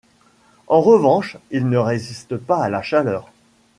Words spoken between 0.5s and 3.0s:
En revanche, il ne résiste pas à la